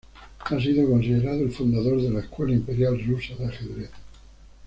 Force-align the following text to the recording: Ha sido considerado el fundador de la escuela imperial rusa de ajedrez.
Ha 0.39 0.59
sido 0.59 0.89
considerado 0.89 1.43
el 1.43 1.51
fundador 1.51 2.01
de 2.01 2.09
la 2.09 2.21
escuela 2.21 2.53
imperial 2.55 2.99
rusa 3.05 3.35
de 3.35 3.45
ajedrez. 3.45 3.91